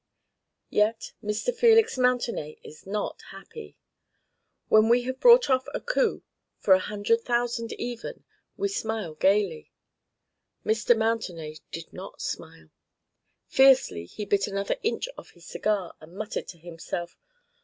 [0.71, 1.55] Yet Mr.
[1.55, 3.77] Felix Mountenay is not happy.
[4.67, 6.23] When we have brought off a coup
[6.57, 8.23] for a hundred thousand even,
[8.57, 9.71] we smile gaily.
[10.65, 10.97] Mr.
[10.97, 12.71] Mountenay did not smile.
[13.45, 17.15] Fiercely he bit another inch off his cigar and muttered to himself.